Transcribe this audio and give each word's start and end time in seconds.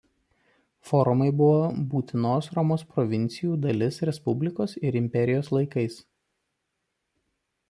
Forumai 0.91 1.27
buvo 1.41 1.67
būtina 1.91 2.31
Romos 2.57 2.85
provincijų 2.95 3.61
dalis 3.67 4.03
Respublikos 4.13 4.77
ir 4.91 4.99
Imperijos 5.05 5.53
laikais. 5.59 6.01